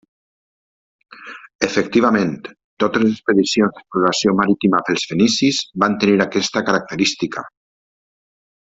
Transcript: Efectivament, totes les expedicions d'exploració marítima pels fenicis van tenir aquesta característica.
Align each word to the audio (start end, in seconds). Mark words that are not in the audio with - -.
Efectivament, 1.67 2.31
totes 2.85 3.05
les 3.05 3.13
expedicions 3.17 3.75
d'exploració 3.77 4.35
marítima 4.41 4.83
pels 4.89 5.07
fenicis 5.13 5.61
van 5.85 6.03
tenir 6.05 6.19
aquesta 6.29 6.69
característica. 6.73 7.49